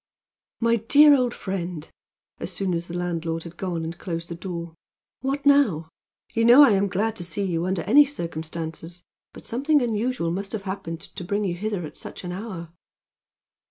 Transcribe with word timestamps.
"My 0.59 0.77
dear 0.77 1.13
old 1.13 1.31
friend!" 1.31 1.87
as 2.39 2.51
soon 2.51 2.73
as 2.73 2.87
the 2.87 2.97
landlord 2.97 3.43
had 3.43 3.55
gone 3.55 3.83
and 3.83 3.95
closed 3.95 4.29
the 4.29 4.33
door, 4.35 4.73
"what 5.19 5.45
now? 5.45 5.89
You 6.33 6.43
know 6.43 6.63
I 6.63 6.71
am 6.71 6.87
glad 6.87 7.15
to 7.17 7.23
see 7.23 7.43
you 7.45 7.65
under 7.67 7.83
any 7.83 8.05
circumstances, 8.07 9.03
but 9.31 9.45
something 9.45 9.79
unusual 9.79 10.31
must 10.31 10.53
have 10.53 10.63
happened 10.63 11.01
to 11.01 11.23
bring 11.23 11.43
you 11.43 11.53
hither 11.53 11.85
at 11.85 11.95
such 11.95 12.23
an 12.23 12.31
hour." 12.31 12.73